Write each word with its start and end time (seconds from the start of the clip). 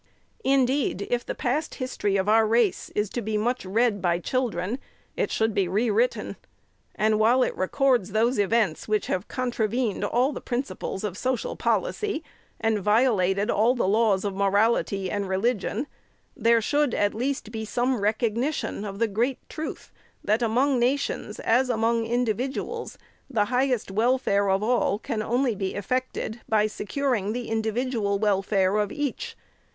Indeed, 0.43 1.03
if 1.11 1.23
the 1.23 1.35
past 1.35 1.75
history 1.75 2.17
of 2.17 2.27
our 2.27 2.47
race 2.47 2.89
is 2.95 3.07
to 3.11 3.21
be 3.21 3.37
much 3.37 3.63
read 3.63 4.01
by 4.01 4.17
children, 4.17 4.79
it 5.15 5.29
should 5.29 5.53
be 5.53 5.67
rewritten; 5.67 6.37
and, 6.95 7.19
while 7.19 7.43
it 7.43 7.55
records 7.55 8.11
those 8.11 8.39
events, 8.39 8.87
which 8.87 9.05
have 9.05 9.27
contravened 9.27 10.03
all 10.03 10.33
the 10.33 10.41
principles 10.41 11.03
of 11.03 11.19
social 11.19 11.55
policy, 11.55 12.23
and 12.59 12.79
violated 12.79 13.51
all 13.51 13.75
the 13.75 13.87
laws 13.87 14.25
of 14.25 14.33
morality 14.33 15.11
and 15.11 15.29
religion, 15.29 15.85
there 16.35 16.61
should, 16.61 16.95
at 16.95 17.13
least, 17.13 17.51
be 17.51 17.63
some 17.63 18.01
recognition 18.01 18.83
of 18.83 18.97
the 18.97 19.07
great 19.07 19.47
truth, 19.49 19.91
that, 20.23 20.41
among 20.41 20.79
nations, 20.79 21.39
as 21.41 21.69
among 21.69 22.07
indi 22.07 22.33
viduals, 22.33 22.97
the 23.29 23.45
highest 23.53 23.91
welfare 23.91 24.49
of 24.49 24.63
all 24.63 24.97
can 24.97 25.21
only 25.21 25.53
be 25.53 25.75
effected 25.75 26.41
by 26.49 26.65
securing 26.65 27.33
the 27.33 27.47
in 27.47 27.61
dividual 27.61 28.17
welfare 28.17 28.77
of 28.77 28.91
each. 28.91 29.37